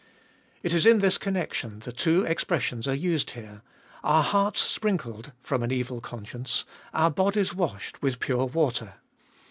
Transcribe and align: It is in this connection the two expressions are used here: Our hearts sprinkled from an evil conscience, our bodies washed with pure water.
It 0.63 0.73
is 0.73 0.87
in 0.87 0.97
this 0.97 1.19
connection 1.19 1.77
the 1.81 1.91
two 1.91 2.23
expressions 2.25 2.87
are 2.87 2.95
used 2.95 3.29
here: 3.29 3.61
Our 4.03 4.23
hearts 4.23 4.61
sprinkled 4.61 5.31
from 5.43 5.61
an 5.61 5.69
evil 5.71 6.01
conscience, 6.01 6.65
our 6.91 7.11
bodies 7.11 7.53
washed 7.53 8.01
with 8.01 8.19
pure 8.19 8.45
water. 8.47 8.95